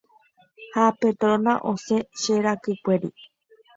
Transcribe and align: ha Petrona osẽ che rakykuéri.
ha 0.73 0.85
Petrona 0.99 1.53
osẽ 1.71 2.07
che 2.19 2.33
rakykuéri. 2.45 3.09